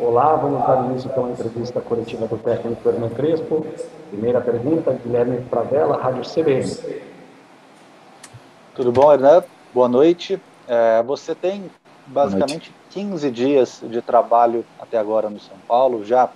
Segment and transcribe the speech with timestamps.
[0.00, 3.66] Olá, vamos dar início então à entrevista coletiva do técnico Hernan Crespo.
[4.10, 6.70] Primeira pergunta, Guilherme Pradella, Rádio CBN.
[8.76, 9.42] Tudo bom, Hernan?
[9.74, 10.40] Boa noite.
[10.68, 11.68] É, você tem
[12.06, 16.30] basicamente 15 dias de trabalho até agora no São Paulo, já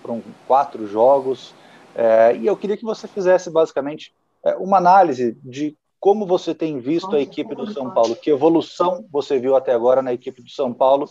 [0.00, 1.54] foram quatro jogos,
[1.94, 6.80] é, e eu queria que você fizesse basicamente é, uma análise de como você tem
[6.80, 10.50] visto a equipe do São Paulo, que evolução você viu até agora na equipe do
[10.50, 11.06] São Paulo,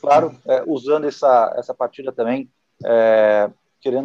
[0.00, 2.50] claro, usando essa, essa partida também,
[2.84, 3.50] é,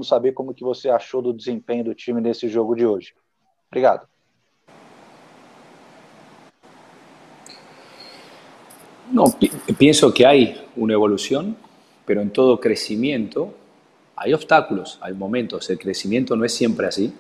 [0.03, 3.13] saber como que você achou do desempenho do time nesse jogo de hoje.
[3.69, 4.07] Obrigado.
[9.11, 11.57] No, pi pienso que hay una evolución,
[12.05, 13.53] pero en todo crecimiento
[14.15, 17.13] hay obstáculos, hay momentos, el crecimiento no es siempre así.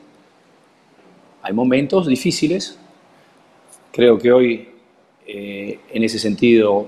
[1.41, 2.77] Hay momentos difíciles,
[3.91, 4.69] creo que hoy
[5.25, 6.87] eh, en ese sentido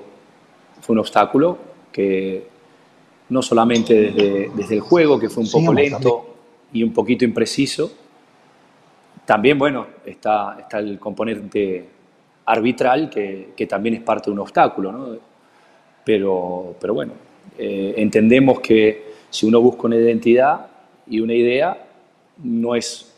[0.84, 1.58] fue un obstáculo
[1.92, 2.46] que
[3.30, 6.36] no solamente desde, desde el juego, que fue un poco lento
[6.74, 7.90] y un poquito impreciso,
[9.26, 11.88] también, bueno, está, está el componente
[12.46, 15.18] arbitral que, que, también es parte de un obstáculo, ¿no?
[16.04, 17.14] Pero, pero bueno,
[17.58, 20.68] eh, entendemos que si uno busca una identidad
[21.08, 21.78] y una idea,
[22.44, 23.14] no es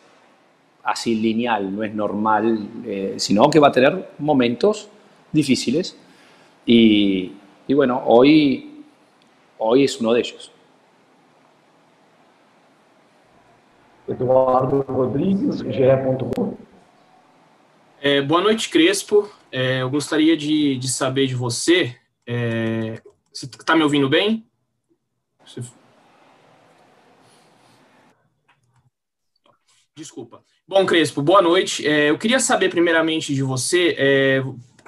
[0.84, 4.88] así lineal, no es normal, eh, sino que va a tener momentos
[5.32, 5.98] difíciles
[6.64, 7.32] y,
[7.68, 8.84] y, bueno, hoy,
[9.58, 10.52] hoy es uno de ellos.
[14.08, 15.62] Eduardo Rodrigues.
[18.00, 19.30] É, boa noite, Crespo.
[19.52, 21.96] É, eu gostaria de, de, saber de você.
[22.28, 23.02] É,
[23.34, 24.46] você está me ouvindo bem?
[25.44, 25.62] Você...
[29.96, 30.44] Desculpa.
[30.68, 31.88] Bom, Crespo, boa noite.
[31.88, 33.96] É, eu queria saber primeiramente de você.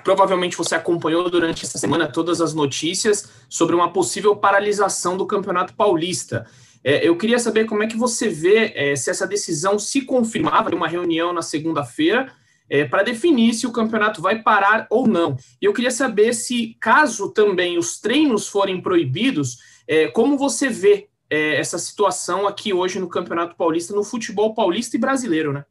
[0.07, 5.73] Provavelmente você acompanhou durante essa semana todas as notícias sobre uma possível paralisação do Campeonato
[5.73, 6.47] Paulista.
[6.81, 10.71] É, eu queria saber como é que você vê é, se essa decisão se confirmava
[10.71, 12.31] em uma reunião na segunda-feira
[12.69, 15.35] é, para definir se o campeonato vai parar ou não.
[15.61, 21.09] E eu queria saber se, caso também os treinos forem proibidos, é, como você vê
[21.29, 25.65] é, essa situação aqui hoje no Campeonato Paulista, no futebol paulista e brasileiro, né?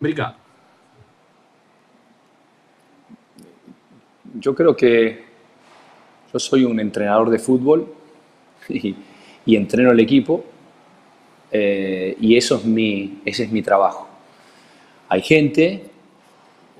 [0.00, 0.47] Obrigado.
[4.34, 5.24] Yo creo que
[6.32, 7.86] yo soy un entrenador de fútbol
[8.68, 8.94] y,
[9.46, 10.44] entreno el equipo
[11.50, 14.06] eh, y eso es mi, ese es mi trabajo.
[15.08, 15.84] Hay gente,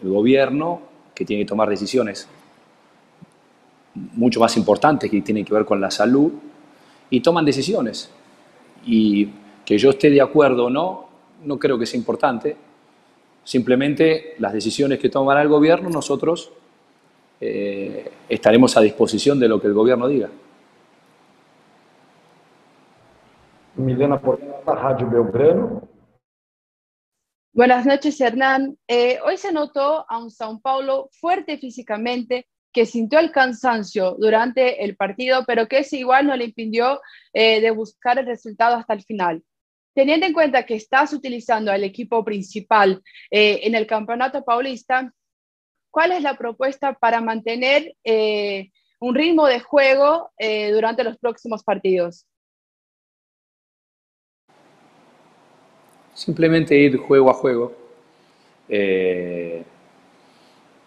[0.03, 0.83] el gobierno,
[1.15, 2.29] que tiene que tomar decisiones
[3.95, 6.33] mucho más importantes que tienen que ver con la salud
[7.11, 8.11] y toman decisiones.
[8.85, 9.29] Y
[9.65, 11.09] que yo esté de acuerdo o no,
[11.45, 12.57] no creo que sea importante.
[13.45, 16.53] Simplemente las decisiones que tomará el gobierno, nosotros
[17.41, 20.29] eh, estaremos a disposición de lo que el gobierno diga.
[23.77, 25.89] Milena Porta, Radio Belgrano.
[27.53, 28.77] Buenas noches, Hernán.
[28.87, 34.85] Eh, hoy se notó a un Sao Paulo fuerte físicamente, que sintió el cansancio durante
[34.85, 37.01] el partido, pero que ese igual no le impidió
[37.33, 39.43] eh, de buscar el resultado hasta el final.
[39.95, 45.13] Teniendo en cuenta que estás utilizando al equipo principal eh, en el Campeonato Paulista,
[45.91, 51.63] ¿cuál es la propuesta para mantener eh, un ritmo de juego eh, durante los próximos
[51.63, 52.27] partidos?
[56.15, 57.73] Simplemente ir juego a juego.
[58.69, 59.63] Eh,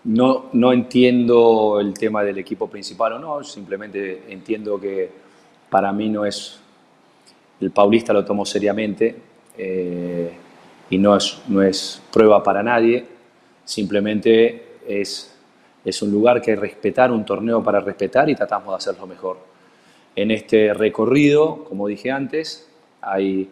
[0.03, 5.09] no, no entiendo el tema del equipo principal o no, simplemente entiendo que
[5.69, 6.59] para mí no es,
[7.59, 9.15] el paulista lo tomo seriamente
[10.89, 13.05] y no es, no es prueba para nadie,
[13.63, 15.35] simplemente es,
[15.83, 19.37] es un lugar que respetar, un torneo para respetar y tratamos de hacerlo mejor.
[20.15, 22.69] En este recorrido, como dije antes,
[23.01, 23.49] hay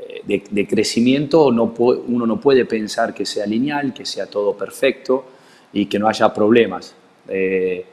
[0.00, 5.24] eh, de, crecimiento, no, uno no puede pensar que sea lineal, que sea todo perfecto,
[5.72, 6.94] y que no haya problemas.
[7.28, 7.84] Eh,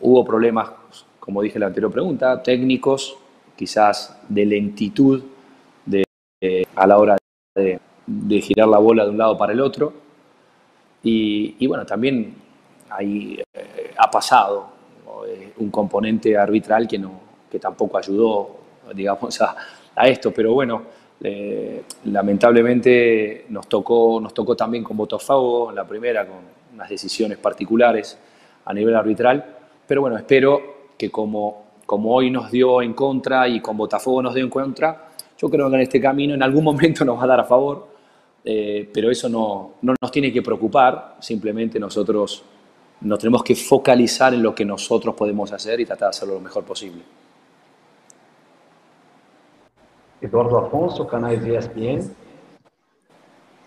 [0.00, 0.70] hubo problemas,
[1.20, 3.16] como dije en la anterior pregunta, técnicos,
[3.54, 5.22] quizás de lentitud
[5.84, 6.04] de,
[6.40, 7.16] de, a la hora
[7.54, 7.80] de,
[8.40, 9.92] girar la bola de un lado para el otro.
[11.06, 12.34] Y, y bueno, también
[12.90, 14.66] ahí eh, ha pasado
[15.28, 17.12] eh, un componente arbitral que, no,
[17.48, 18.56] que tampoco ayudó,
[18.92, 19.54] digamos, a,
[19.94, 20.32] a esto.
[20.32, 20.82] Pero bueno,
[21.22, 26.38] eh, lamentablemente nos tocó, nos tocó también con Botafogo en la primera, con
[26.74, 28.18] unas decisiones particulares
[28.64, 29.44] a nivel arbitral,
[29.86, 34.34] pero bueno, espero que como, como hoy nos dio en contra y con Botafogo nos
[34.34, 37.26] dio en contra, yo creo que en este camino en algún momento nos va a
[37.28, 37.95] dar a favor,
[38.48, 42.44] eh, pero eso no, no, nos tiene que preocupar, simplemente nosotros
[43.00, 46.40] nos tenemos que focalizar en lo que nosotros podemos hacer y tratar de hacerlo lo
[46.40, 47.02] mejor posible.
[50.20, 52.25] Eduardo Afonso, canal ESPN.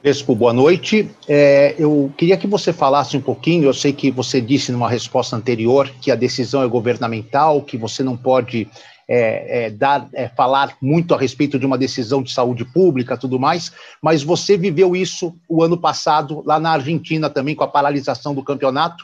[0.01, 1.09] Crespo, boa noite.
[1.27, 3.65] É, eu queria que você falasse um pouquinho.
[3.65, 8.01] Eu sei que você disse numa resposta anterior que a decisão é governamental, que você
[8.01, 8.69] não pode
[9.09, 13.37] é, é, dar, é, falar muito a respeito de uma decisão de saúde pública, tudo
[13.37, 13.73] mais.
[14.01, 18.41] Mas você viveu isso o ano passado lá na Argentina também com a paralisação do
[18.41, 19.03] campeonato.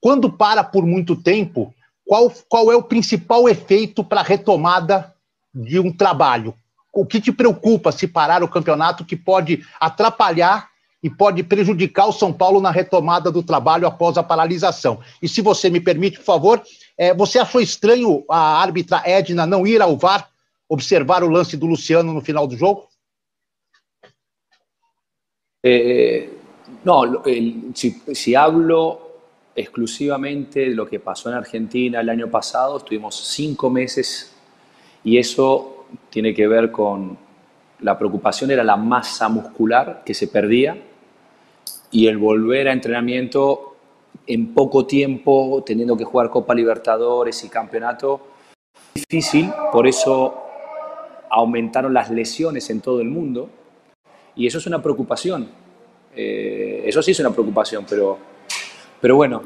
[0.00, 1.74] Quando para por muito tempo,
[2.06, 5.12] qual, qual é o principal efeito para a retomada
[5.52, 6.54] de um trabalho?
[6.92, 10.68] O que te preocupa se parar o campeonato que pode atrapalhar
[11.02, 15.00] e pode prejudicar o São Paulo na retomada do trabalho após a paralisação?
[15.22, 16.62] E se você me permite, por favor,
[16.96, 20.28] é, você achou estranho a árbitra Edna não ir ao VAR
[20.68, 22.88] observar o lance do Luciano no final do jogo?
[25.62, 26.28] Eh,
[26.84, 29.08] no, el, si, hablo
[29.54, 34.32] exclusivamente de lo que pasó en Argentina el año pasado, estuvimos cinco meses
[35.02, 35.77] y eso
[36.10, 37.18] tiene que ver con
[37.80, 40.76] la preocupación era la masa muscular que se perdía
[41.90, 43.76] y el volver a entrenamiento
[44.26, 48.20] en poco tiempo, teniendo que jugar Copa Libertadores y Campeonato,
[48.94, 50.42] difícil, por eso
[51.30, 53.48] aumentaron las lesiones en todo el mundo
[54.36, 55.48] y eso es una preocupación.
[56.14, 58.18] Eh, eso sí es una preocupación, pero,
[59.00, 59.42] pero bueno,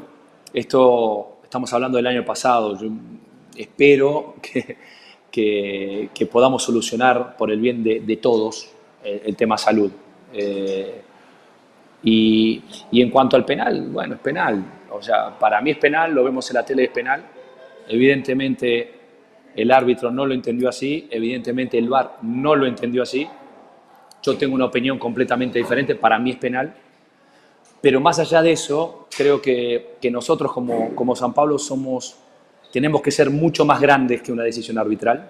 [0.53, 2.77] esto estamos hablando del año pasado.
[2.79, 2.89] Yo
[3.55, 4.77] espero que,
[5.33, 8.69] que, podamos solucionar por el bien de, todos
[9.03, 9.91] el, tema salud.
[10.31, 11.01] Eh,
[12.03, 14.63] y, en cuanto al penal, bueno, es penal.
[14.91, 17.23] O sea, para mí es penal, lo vemos en la tele, es penal.
[17.87, 18.93] Evidentemente
[19.55, 23.27] el árbitro no lo entendió así, evidentemente el VAR no lo entendió así.
[24.21, 26.75] Yo tengo una opinión completamente diferente, para mí es penal.
[27.81, 32.22] Pero más allá de eso, creo que, que nosotros como, como San Pablo somos
[32.73, 35.29] tenemos que ser mucho más grandes que una decisión arbitral,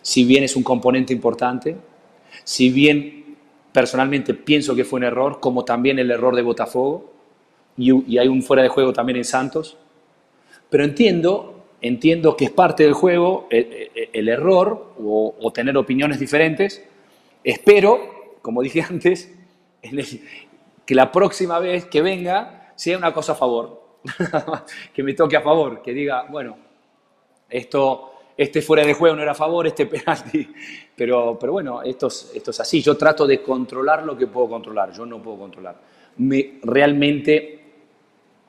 [0.00, 1.76] si bien es un componente importante,
[2.42, 3.36] si bien
[3.70, 7.12] personalmente pienso que fue un error, como también el error de Botafogo,
[7.76, 9.76] y, hay un fuera de juego también en Santos,
[10.70, 16.82] pero entiendo, entiendo que es parte del juego el, error o, tener opiniones diferentes.
[17.44, 19.34] Espero, como dije antes,
[20.86, 23.82] que la próxima vez que venga sea una cosa a favor,
[24.94, 26.69] que me toque a favor, que diga, bueno,
[27.50, 30.48] esto, este fuera de juego no era a favor, este penalti.
[30.96, 32.80] Pero, pero bueno, esto es, esto es así.
[32.80, 34.92] Yo trato de controlar lo que puedo controlar.
[34.92, 35.76] Yo no puedo controlar.
[36.16, 37.60] Me, realmente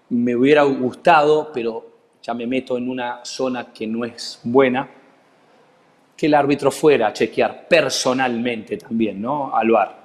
[0.09, 4.89] me hubiera gustado, pero ya me meto en una zona que no es buena,
[6.15, 9.55] que el árbitro fuera a chequear personalmente también, ¿no?
[9.55, 10.01] Al VAR.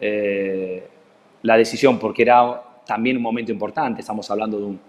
[0.00, 0.88] Eh,
[1.42, 4.80] la decisión, porque era también un momento importante, estamos hablando de un,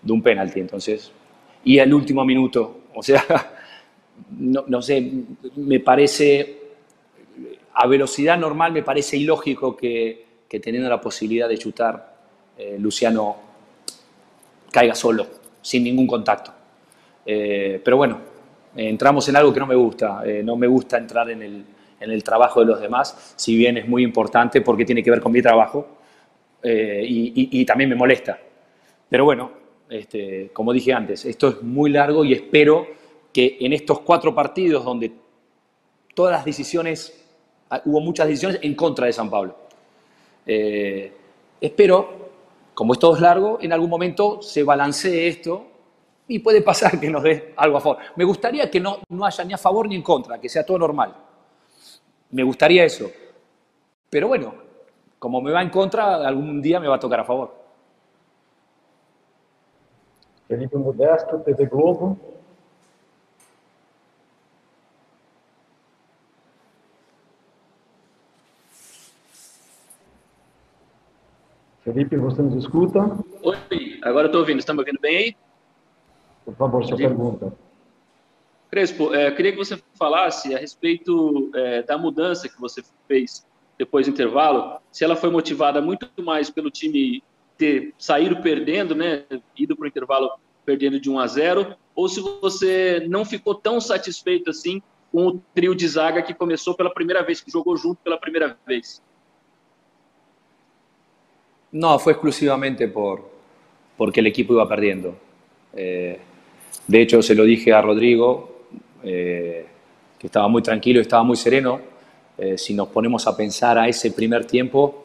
[0.00, 0.60] de un penalti.
[0.60, 1.12] Entonces,
[1.64, 2.82] y al último minuto.
[2.94, 3.24] O sea,
[4.38, 5.10] no, sé,
[5.56, 6.60] me parece,
[7.74, 12.14] a velocidad normal me parece ilógico que, teniendo la posibilidad de chutar,
[12.58, 13.36] eh, Luciano
[14.70, 15.26] caiga solo,
[15.60, 16.52] sin ningún contacto.
[17.24, 18.18] Eh, pero bueno,
[18.76, 20.22] entramos en algo que no me gusta.
[20.24, 24.02] Eh, no me gusta entrar en el, trabajo de los demás, si bien es muy
[24.02, 25.86] importante porque tiene que ver con mi trabajo
[26.64, 28.38] y también me molesta.
[29.08, 29.61] Pero bueno,
[29.92, 32.86] este, como dije antes, esto es muy largo y espero
[33.32, 35.12] que en estos cuatro partidos donde
[36.14, 37.26] todas las decisiones,
[37.70, 39.56] ah, hubo muchas decisiones en contra de San Pablo.
[40.46, 41.12] Eh,
[41.60, 42.30] espero,
[42.74, 45.66] como esto es largo, en algún momento se balancee esto
[46.28, 47.98] y puede pasar que nos dé algo a favor.
[48.16, 50.78] Me gustaría que no, no haya ni a favor ni en contra, que sea todo
[50.78, 51.14] normal.
[52.30, 53.10] Me gustaría eso.
[54.08, 54.54] Pero bueno,
[55.18, 57.61] como me va en contra, algún día me va a tocar a favor.
[60.52, 62.20] Felipe Modesto, TV Globo.
[71.82, 73.00] Felipe, você nos escuta?
[73.42, 74.58] Oi, agora estou ouvindo.
[74.58, 75.36] Estão me ouvindo bem aí?
[76.44, 77.50] Por favor, sua pergunta.
[78.70, 83.46] Crespo, é, queria que você falasse a respeito é, da mudança que você fez
[83.78, 87.22] depois do intervalo, se ela foi motivada muito mais pelo time
[87.62, 89.22] ter saído perdendo, né,
[89.56, 90.30] ido para o intervalo
[90.64, 95.40] perdendo de 1 a 0, ou se você não ficou tão satisfeito assim com o
[95.54, 99.00] trio de zaga que começou pela primeira vez, que jogou junto pela primeira vez.
[101.70, 103.30] No, fue exclusivamente por,
[103.96, 105.16] porque el equipo iba perdiendo.
[105.72, 106.18] Eh,
[106.88, 108.66] de hecho, se lo dije a Rodrigo,
[109.04, 109.66] eh,
[110.18, 111.80] que estaba muy tranquilo, estaba muy sereno.
[112.36, 115.04] Eh, si nos ponemos a pensar a ese primer tiempo,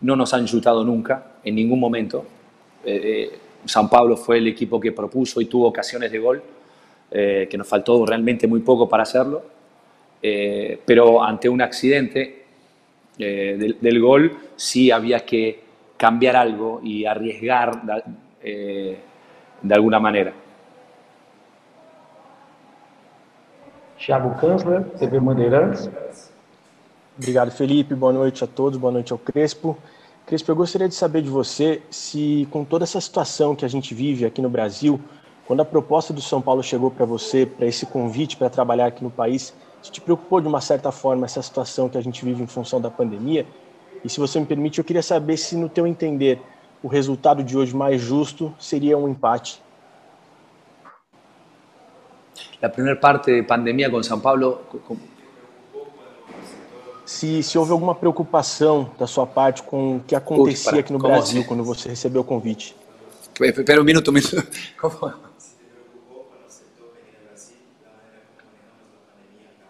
[0.00, 2.24] no nos han chutado nunca, en ningún momento.
[3.64, 6.42] San Pablo fue el equipo que propuso y tuvo ocasiones de gol,
[7.10, 9.42] que nos faltó realmente muy poco para hacerlo.
[10.22, 12.44] Eh, pero ante un accidente
[13.18, 15.62] eh, del, gol sí había que
[15.96, 17.80] cambiar algo y arriesgar
[18.42, 18.98] eh,
[19.62, 20.32] de alguna manera.
[23.98, 25.90] Thiago Kanzler, TV Bandeirantes.
[27.18, 27.94] Obrigado, Felipe.
[27.94, 28.78] Boa noite a todos.
[28.78, 29.76] Boa noite ao Crespo.
[30.30, 33.92] Crespo, eu gostaria de saber de você se, com toda essa situação que a gente
[33.92, 35.00] vive aqui no Brasil,
[35.44, 39.02] quando a proposta do São Paulo chegou para você, para esse convite para trabalhar aqui
[39.02, 42.44] no país, se te preocupou de uma certa forma essa situação que a gente vive
[42.44, 43.44] em função da pandemia?
[44.04, 46.40] E se você me permite, eu queria saber se, no teu entender,
[46.80, 49.60] o resultado de hoje mais justo seria um empate.
[52.62, 54.60] A primeira parte de pandemia com São Paulo.
[57.10, 61.44] Se, se houve alguma preocupação da sua parte com o que acontecia aqui no Brasil
[61.44, 62.76] quando você recebeu o convite.
[63.40, 64.46] Espera um minuto, um minuto.
[64.80, 65.12] Como?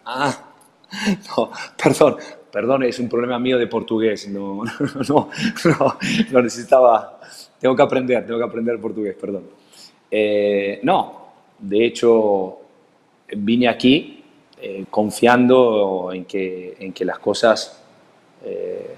[0.05, 0.37] Ah,
[1.35, 2.17] no, perdón,
[2.51, 4.27] perdón, es un problema mío de portugués.
[4.29, 4.63] No,
[5.09, 5.29] no,
[5.65, 5.97] no,
[6.31, 7.19] no necesitaba.
[7.59, 9.49] Tengo que aprender, tengo que aprender portugués, perdón.
[10.11, 12.59] Eh, no, de hecho,
[13.29, 14.20] vine aquí
[14.61, 17.81] eh, confiando en que, en que las cosas
[18.45, 18.95] eh,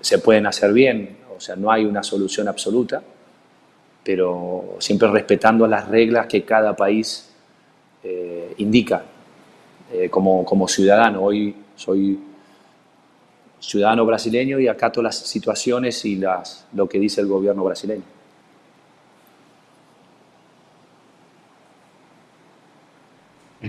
[0.00, 1.18] se pueden hacer bien.
[1.36, 3.02] O sea, no hay una solución absoluta,
[4.04, 7.26] pero siempre respetando las reglas que cada país
[8.56, 9.04] indica.
[9.92, 11.20] Eh, como, como ciudadano.
[11.22, 12.20] Hoy soy
[13.58, 18.04] ciudadano brasileño y acato las situaciones y las, lo que dice el gobierno brasileño.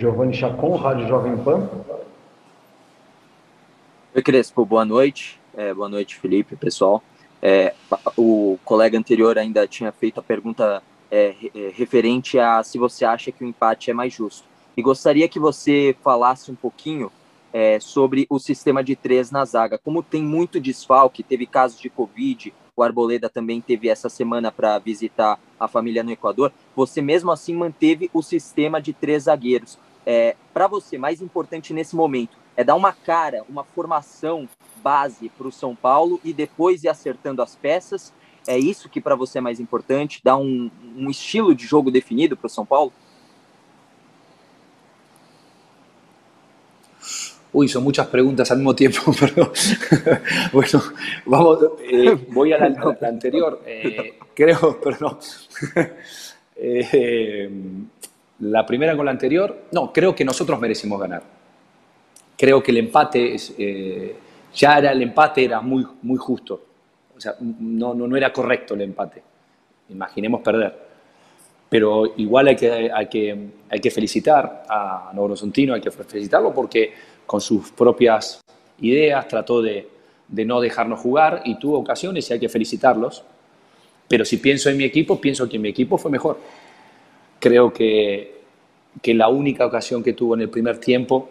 [0.01, 1.69] Giovanni Chacon, Rádio Jovem Pan.
[4.15, 5.39] Oi, Crespo, boa noite.
[5.55, 7.03] É, boa noite, Felipe, pessoal.
[7.39, 7.75] É,
[8.17, 10.81] o colega anterior ainda tinha feito a pergunta
[11.11, 11.35] é,
[11.75, 14.47] referente a se você acha que o empate é mais justo.
[14.75, 17.11] E gostaria que você falasse um pouquinho
[17.53, 19.77] é, sobre o sistema de três na zaga.
[19.77, 24.79] Como tem muito desfalque, teve casos de Covid, o Arboleda também teve essa semana para
[24.79, 26.51] visitar a família no Equador.
[26.75, 29.77] Você mesmo assim manteve o sistema de três zagueiros.
[30.05, 34.47] É, para você, mais importante nesse momento é dar uma cara, uma formação
[34.83, 38.13] base para o São Paulo e depois ir acertando as peças.
[38.47, 40.19] É isso que para você é mais importante?
[40.23, 42.91] Dar um, um estilo de jogo definido para o São Paulo?
[47.53, 49.51] Uy, son muchas preguntas al mismo tiempo, pero
[50.53, 50.81] bueno,
[51.25, 53.61] vamos, eh, voy a la, anterior.
[53.65, 55.19] Eh, creo, pero no.
[56.55, 57.49] Eh,
[58.41, 61.23] la primera con la anterior, no, creo que nosotros merecimos ganar.
[62.37, 63.53] Creo que el empate, es,
[64.53, 66.61] ya era el empate, era muy, muy justo.
[67.15, 69.21] O sea, no, no, no era correcto el empate.
[69.89, 70.91] Imaginemos perder.
[71.69, 76.53] Pero igual hay que, hay que, hay que felicitar a Noro Sontino, hay que felicitarlo
[76.53, 76.93] porque
[77.25, 78.41] con sus propias
[78.81, 79.87] ideas, trató de,
[80.27, 83.23] no dejarnos jugar y tuvo ocasiones y hay que felicitarlos.
[84.07, 86.37] Pero si pienso en mi equipo, pienso que mi equipo fue mejor.
[87.41, 88.39] Creo que,
[89.01, 91.29] que la única ocasión que tuvo en el primer tiempo,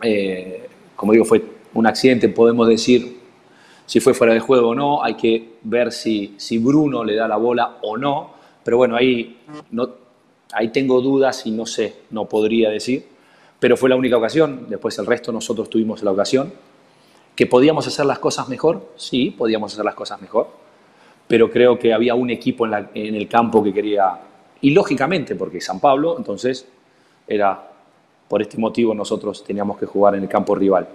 [0.00, 1.44] eh, como digo, fue
[1.74, 3.18] un accidente, podemos decir
[3.84, 7.28] si fue fuera de juego o no, hay que ver si, si Bruno le da
[7.28, 8.32] la bola o no,
[8.62, 9.38] pero bueno, ahí,
[9.70, 9.88] no,
[10.52, 13.06] ahí tengo dudas y no sé, no podría decir.
[13.58, 16.52] Pero fue la única ocasión, después el resto nosotros tuvimos la ocasión.
[17.34, 18.92] ¿Que podíamos hacer las cosas mejor?
[18.96, 20.48] Sí, podíamos hacer las cosas mejor,
[21.26, 24.20] pero creo que había un equipo en, el campo que quería,
[24.60, 26.66] y lógicamente, porque San Pablo, entonces
[27.26, 27.70] era,
[28.28, 30.88] por este motivo nosotros teníamos que jugar en el campo rival.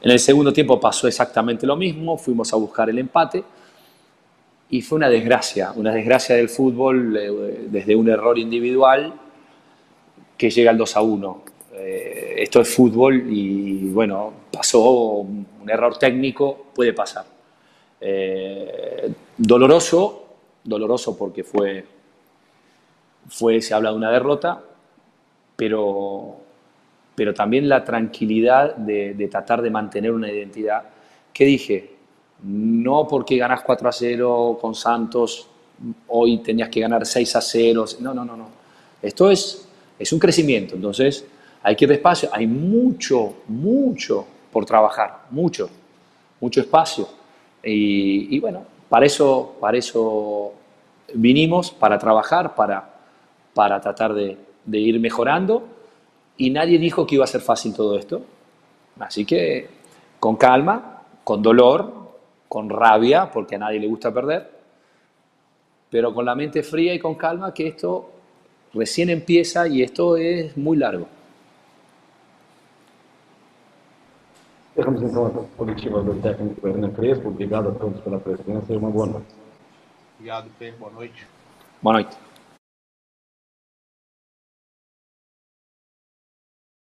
[0.00, 3.42] En el segundo tiempo pasó exactamente lo mismo, fuimos a buscar el empate
[4.70, 9.12] y fue una desgracia, una desgracia del fútbol eh, desde un error individual
[10.36, 11.42] que llega al 2 a 1.
[11.74, 17.24] Eh, esto es fútbol y bueno, pasó un error técnico, puede pasar.
[18.00, 20.26] Eh, doloroso,
[20.62, 21.84] doloroso porque fue,
[23.28, 24.60] fue, se habla de una derrota,
[25.56, 26.36] pero,
[27.14, 30.82] pero también la tranquilidad de, tratar de mantener una identidad.
[31.32, 31.90] ¿Qué dije?
[32.42, 35.48] No porque ganas 4 a 0 con Santos,
[36.08, 37.84] hoy tenías que ganar 6 a 0.
[38.00, 38.48] No, no, no, no.
[39.02, 39.68] Esto es,
[39.98, 40.74] es un crecimiento.
[40.74, 41.26] Entonces,
[41.62, 45.68] hay que ir despacio, hay mucho, mucho por trabajar, mucho,
[46.40, 47.08] mucho espacio.
[47.62, 50.52] Y, bueno, para eso, para eso
[51.12, 52.97] vinimos, para trabajar, para,
[53.58, 55.66] para tratar de, de ir mejorando.
[56.36, 58.22] Y nadie dijo que iba a ser fácil todo esto.
[59.00, 59.68] Así que
[60.20, 61.92] con calma, con dolor,
[62.48, 64.48] con rabia, porque a nadie le gusta perder,
[65.90, 68.12] pero con la mente fría y con calma que esto
[68.74, 71.08] recién empieza y esto es muy largo.
[74.76, 77.30] Encerramos então a coletiva do técnico Hernan Crespo.
[77.30, 79.34] Obrigado a todos pela presença e uma boa noite.
[80.14, 80.78] Obrigado, Pedro.
[80.78, 81.26] Boa noite.
[81.82, 82.27] Boa noite.